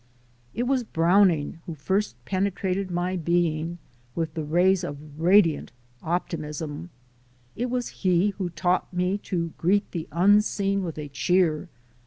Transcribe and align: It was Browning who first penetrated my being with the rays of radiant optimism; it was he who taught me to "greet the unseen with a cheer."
It 0.55 0.63
was 0.63 0.83
Browning 0.83 1.59
who 1.67 1.75
first 1.75 2.15
penetrated 2.25 2.89
my 2.89 3.15
being 3.15 3.77
with 4.15 4.33
the 4.33 4.43
rays 4.43 4.83
of 4.83 4.97
radiant 5.21 5.71
optimism; 6.01 6.89
it 7.55 7.69
was 7.69 7.89
he 8.01 8.31
who 8.39 8.49
taught 8.49 8.91
me 8.91 9.19
to 9.19 9.53
"greet 9.59 9.91
the 9.91 10.07
unseen 10.11 10.81
with 10.81 10.97
a 10.97 11.09
cheer." 11.09 11.69